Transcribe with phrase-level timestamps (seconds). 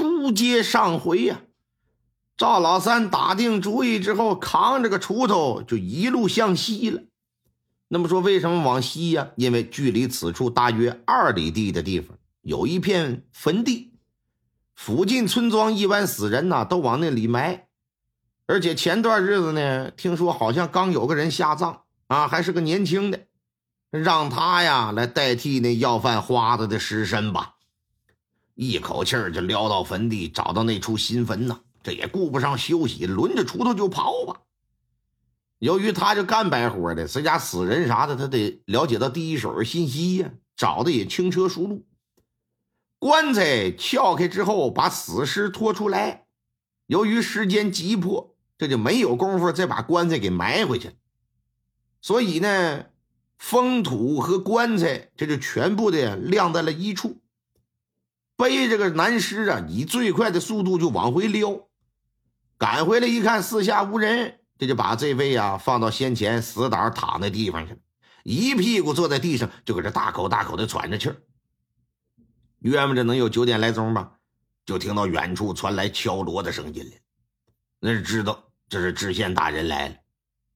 [0.00, 1.42] 书接上回呀，
[2.34, 7.02] 赵老三打定主意之后，扛着个锄头就一路向西了。
[7.88, 9.32] 那么说，为什么往西呀？
[9.36, 13.92] 因为距离此处大约二里地的地方有一片坟地，
[14.74, 17.66] 附近村庄一般死人呐都往那里埋。
[18.46, 23.26] 而且前段日子呢，听说好像刚有个人下葬啊，还是个年轻的，
[23.90, 27.56] 让他呀来代替那要饭花子的尸身吧。
[28.62, 31.60] 一口气儿就撩到坟地，找到那处新坟呢。
[31.82, 34.42] 这也顾不上休息，抡着锄头就刨吧。
[35.60, 41.86] 由于他就干白活的，谁家死人啥的，他得了解到第一手信息呀，找的也轻车熟路。
[42.98, 46.26] 棺材撬开之后，把死尸拖出来。
[46.84, 50.90] 由于时间急迫，这就没有功夫再把棺材给埋回去。
[52.02, 52.84] 所以呢，
[53.38, 57.22] 封土和棺材这就全部的晾在了一处。
[58.40, 61.68] 背着个男尸啊，以最快的速度就往回撩，
[62.56, 67.78] 赶回来一看四下无人，这就把这位啊放到先前死党躺的地方去了，
[68.22, 71.16] 一屁股坐在地上，就搁这大口大口的喘着气儿。
[72.60, 74.12] 约摸着能有九点来钟吧，
[74.64, 76.92] 就听到远处传来敲锣的声音了，
[77.78, 79.96] 那是知道这是知县大人来了，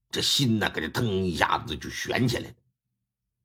[0.09, 2.55] 这心呢搁这腾一下子就悬起来了，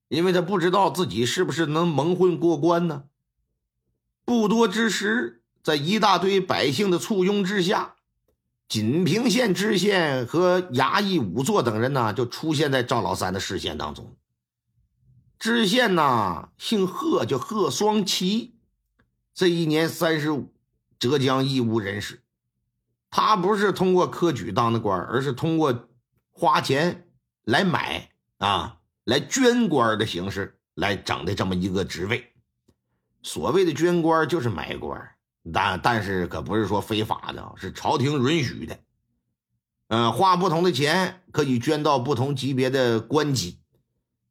[0.09, 3.05] 因为他不知道自己是不是能蒙混过关呢。
[4.31, 7.97] 不多之时，在一大堆百姓的簇拥之下，
[8.69, 14.15] 锦屏县知县和衙役仵作等人呢，就出现在赵老三的视线当中。
[15.37, 18.55] 知县呐，姓贺，叫贺双奇，
[19.35, 20.55] 这一年三十五，
[20.97, 22.23] 浙江义乌人士。
[23.11, 25.89] 他不是通过科举当的官，而是通过
[26.31, 27.09] 花钱
[27.43, 28.09] 来买
[28.39, 32.30] 啊，来捐官的形式来整的这么一个职位。
[33.23, 35.01] 所谓的捐官就是买官，
[35.53, 38.79] 但但是可不是说非法的，是朝廷允许的。
[39.89, 43.59] 嗯，花不同的钱可以捐到不同级别的官级，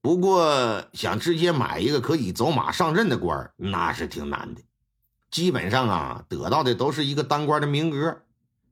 [0.01, 4.61] 不过想直接买一个可以走马上任的官，那是挺难的。
[5.29, 8.21] 基本上啊，得到的都是一个当官的名额，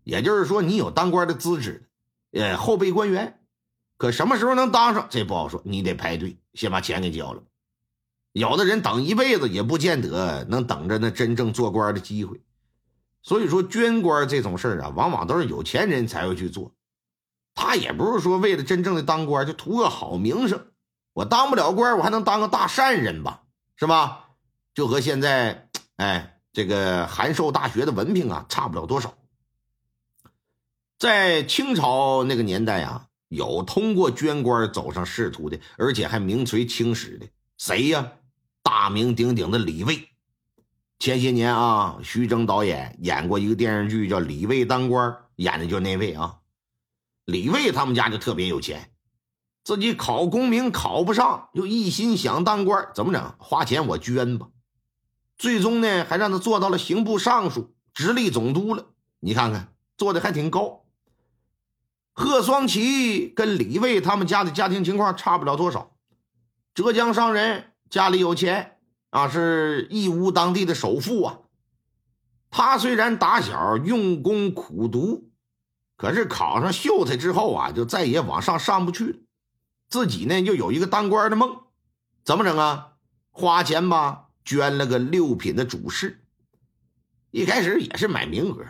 [0.04, 1.90] 也就是说你有当官的资质，
[2.32, 3.40] 呃，后备官员。
[3.98, 7.42] 可什么时候能当上，这不好说，你得排队，先把钱给交了。
[8.38, 12.40] 有的人等一辈子也不见得能等着那真正做官的机会，
[13.24, 16.72] 所以说捐官这种事儿啊，往往都是有钱人才会去做。
[17.56, 20.68] 他也不是说为了真正的当官就图个好名声，
[21.14, 23.42] 我当不了官，我还能当个大善人吧，
[23.76, 24.26] 是吧？
[24.76, 29.16] 就和现在哎这个函授大学的文凭啊差不了多少。
[31.00, 37.28] 在清朝那个年代啊，有通过捐官走上仕途的，而且还名垂青史的，
[37.58, 38.12] 谁呀？
[38.70, 40.10] 大名鼎鼎的李卫，
[41.00, 46.40] 前些年啊，徐峥导演演过一个电视剧，叫《李卫当官》，演的就是那位啊。
[47.24, 48.92] 李卫他们家就特别有钱，
[49.64, 53.36] 自己考功名考不上，就一心想当官，怎么整？
[53.38, 54.50] 花钱我捐吧。
[55.38, 58.88] 最终呢，还让他做到了刑部尚书、直隶总督了。
[59.22, 60.84] 你看看，做的还挺高。
[62.12, 65.96] 贺双奇跟李卫他们家的家庭情况差不了多少，
[66.74, 67.72] 浙江商人。
[67.90, 68.78] 家里有钱
[69.10, 71.40] 啊，是义乌当地的首富啊。
[72.50, 75.30] 他虽然打小用功苦读，
[75.96, 79.20] 可是考上秀才之后啊，就再也往上上不去了。
[79.90, 81.58] 自己呢又有一个当官的梦，
[82.24, 82.94] 怎么整啊？
[83.32, 86.26] 花钱吧，捐了个六品的主事。
[87.32, 88.66] 一开始也是买名额，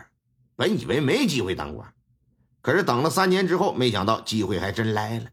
[0.54, 1.92] 本以为没机会当官，
[2.60, 5.30] 可是等了三年之后，没想到机会还真来了。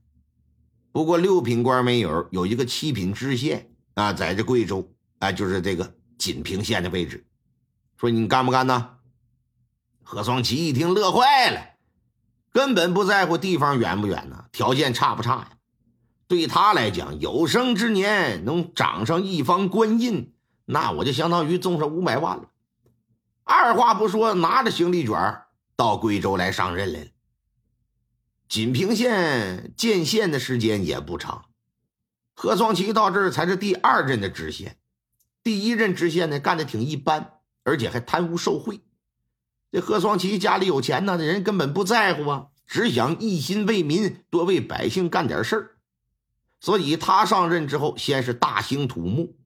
[0.91, 3.74] 不过六品官没有，有一个七品知县。
[3.95, 4.89] 啊，在这贵州，
[5.19, 7.25] 啊，就是这个锦屏县的位置，
[7.97, 8.91] 说你干不干呢？
[10.03, 11.59] 何双奇一听乐坏了，
[12.51, 15.51] 根本不在乎地方远不远呢，条件差不差呀？
[16.27, 20.33] 对他来讲，有生之年能掌上一方官印，
[20.65, 22.49] 那我就相当于中上五百万了。
[23.43, 25.41] 二话不说，拿着行李卷
[25.75, 27.07] 到贵州来上任来了。
[28.49, 31.45] 锦屏县建县的时间也不长。
[32.37, 34.77] 何双奇到这儿才是第二任的知县，
[35.41, 38.81] 第一任知县呢干的挺一般，而且还贪污受贿。
[39.71, 45.71] 这何双奇家里有钱呢，这人根本不在乎啊，只想一心为民，多为百姓干点事儿。
[46.59, 49.37] 所以他上任之后，先是大兴土木，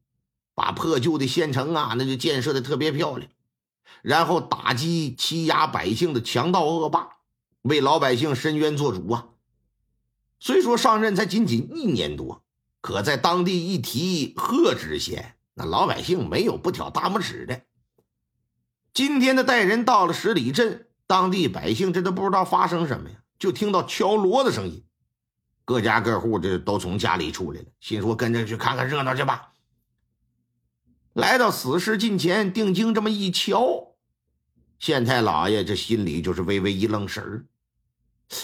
[0.56, 3.30] 把破旧的县城啊，那就建设的特别漂亮，
[4.02, 7.18] 然后打击欺压百姓的强盗恶霸，
[7.62, 9.28] 为老百姓伸冤做主啊。
[10.40, 12.44] 虽说上任才仅仅一年多。
[12.82, 17.62] 可在当地一提贺知县，那老百姓没有不挑大拇指的。
[18.94, 24.84] 今天的带人到了十里镇，当地百姓这都不知道发生什么呀，就听到敲锣的声音，
[25.66, 29.54] 各家各户这都从家里出来了，心说跟着去看看热闹去吧。
[31.14, 33.96] 来到死尸近前，定睛这么一瞧，
[34.80, 37.46] 县太老爷这心里就是微微一愣神儿，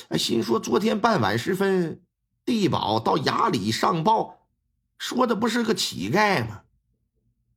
[0.09, 2.01] 哎，心说昨天傍晚时分，
[2.45, 4.47] 地保到衙里上报，
[4.97, 6.61] 说的不是个乞丐吗？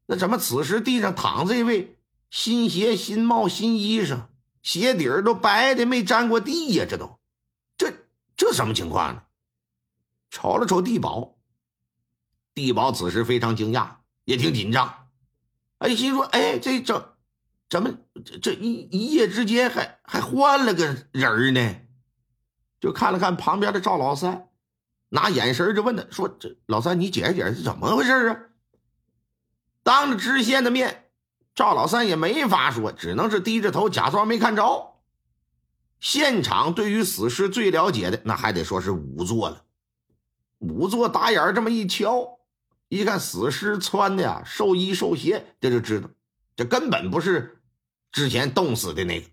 [0.06, 1.98] 那怎么此时地上躺这位
[2.30, 4.28] 新鞋、新帽、新衣裳，
[4.62, 6.86] 鞋底儿都白的没沾过地呀？
[6.88, 7.18] 这都，
[7.76, 7.92] 这
[8.36, 9.22] 这什么情况呢？
[10.30, 11.36] 瞅了瞅地保，
[12.54, 15.08] 地保此时非常惊讶，也挺紧张。
[15.78, 17.16] 哎，心说：“哎，这这
[17.70, 17.94] 怎么
[18.24, 21.76] 这这一一夜之间还还换了个人呢？”
[22.80, 24.47] 就看了看旁边的赵老三，
[25.08, 28.40] 拿眼神就问他说：“这老三，你解释解释是怎么回事啊？”
[29.82, 31.10] 当着知县的面，
[31.54, 34.96] 赵老三也没法说，只能是低着头假装没看着。
[35.98, 39.64] 现场对于死尸最了解的，那还得说是仵作了。
[40.60, 42.38] 仵作打眼这么一瞧。
[42.88, 46.08] 一看死尸穿的呀，寿衣寿鞋，这就知道，
[46.56, 47.60] 这根本不是
[48.10, 49.28] 之前冻死的那个，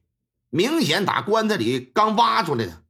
[0.50, 2.84] 明显打棺材里刚挖出来的，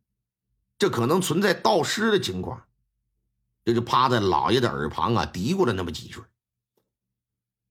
[0.79, 2.63] 这可能存在盗尸的情况。
[3.65, 6.21] 这就趴在老爷的耳旁啊，嘀咕了那么几句。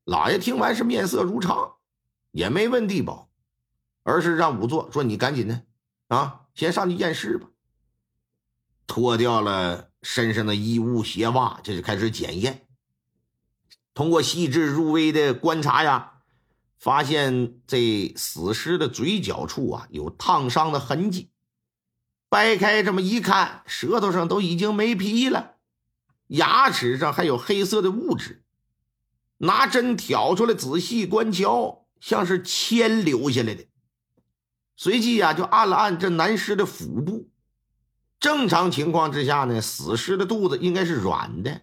[0.04, 1.76] 老爷听完是面色如常，
[2.32, 3.30] 也没问地保，
[4.02, 5.62] 而是让仵作说：“你赶紧的
[6.08, 7.46] 啊，先上去验尸吧。”
[8.86, 12.66] 脱掉了身上的衣物鞋袜，这就开始检验。
[13.94, 16.14] 通过细致入微的观察呀，
[16.76, 21.30] 发现这死尸的嘴角处啊有烫伤的痕迹。
[22.28, 25.53] 掰开这么一看，舌头上都已经没皮了，
[26.34, 28.44] 牙齿上还有黑色的物质。
[29.38, 33.66] 拿针挑出来仔细观瞧，像是铅留下来的。
[34.76, 37.28] 随即呀，就按了按这男尸的腹部。
[38.18, 41.60] 正常情况之下呢，死尸的肚子应该是软的。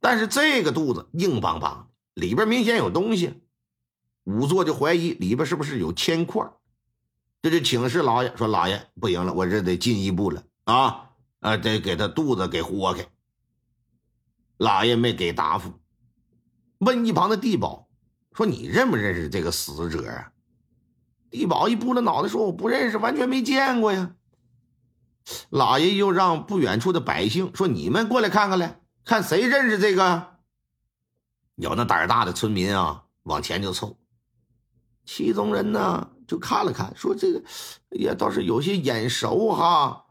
[0.00, 3.42] 但是这个肚子硬邦邦的，里边明显有东西。
[4.24, 6.44] 仵作就怀疑里边是不是有铅块，
[7.42, 11.10] 这就请示老爷说：“老爷不行了，我这得进一步了啊！
[11.40, 13.06] 呃，得给他肚子给豁开。”
[14.58, 15.72] 老爷没给答复，
[16.78, 17.88] 问一旁的地保
[18.34, 20.32] 说：“你认不认识这个死者啊？”
[21.30, 24.14] 地保一拨了脑袋说：“我不认识，完全没见过呀。”
[25.50, 30.36] 老爷又让不远处的百姓说：“你们过来看看来。”看谁认识这个？
[31.54, 33.98] 有那胆大的村民啊，往前就凑。
[35.06, 37.42] 其中人呢，就看了看，说：“这个，
[37.90, 40.04] 哎呀，倒是有些眼熟哈，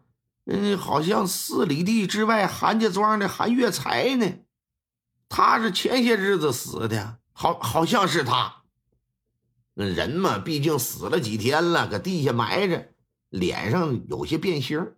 [0.50, 4.26] 嗯，好像四里地之外韩家庄的韩月才呢。
[5.30, 8.64] 他是前些日子死的，好，好像是他。
[9.74, 12.94] 那人嘛，毕竟死了几天了，搁地下埋着，
[13.30, 14.94] 脸上有些变形。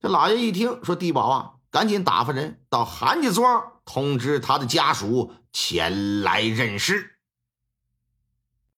[0.00, 7.19] 这老爷一听说，地保啊。”赶紧打发人到韩家庄通知他的家属前来认尸。